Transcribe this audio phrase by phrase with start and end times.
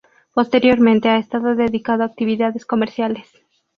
[0.33, 3.29] Posteriormente ha estado dedicado a actividades comerciales.